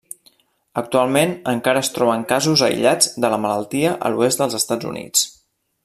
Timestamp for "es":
1.85-1.91